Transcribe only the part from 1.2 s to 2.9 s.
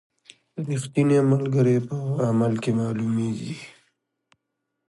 ملګری په عمل کې